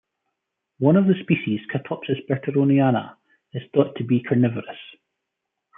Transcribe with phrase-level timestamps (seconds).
[0.79, 3.17] One of the species, "Catopsis berteroniana",
[3.53, 4.79] is thought to be carnivorous.